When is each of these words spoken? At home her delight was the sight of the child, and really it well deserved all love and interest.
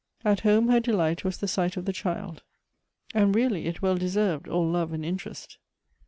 At 0.25 0.39
home 0.39 0.69
her 0.69 0.79
delight 0.79 1.23
was 1.23 1.37
the 1.37 1.47
sight 1.47 1.77
of 1.77 1.85
the 1.85 1.93
child, 1.93 2.41
and 3.13 3.35
really 3.35 3.67
it 3.67 3.83
well 3.83 3.97
deserved 3.97 4.47
all 4.47 4.67
love 4.67 4.93
and 4.93 5.05
interest. 5.05 5.59